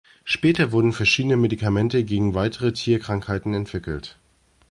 Später 0.23 0.71
wurden 0.71 0.93
verschiedene 0.93 1.37
Medikamente 1.37 2.03
gegen 2.03 2.33
weitere 2.33 2.73
Tierkrankheiten 2.73 3.53
entwickelt. 3.53 4.17